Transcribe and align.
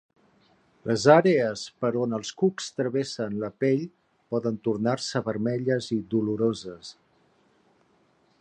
Les 0.91 1.03
àrees 1.15 1.65
per 1.83 1.91
on 2.05 2.17
els 2.19 2.31
cucs 2.39 2.71
travessen 2.79 3.37
la 3.45 3.51
pell 3.65 3.85
poden 4.35 4.57
tornar-se 4.69 5.25
vermelles 5.31 5.93
i 5.99 6.03
doloroses. 6.15 6.95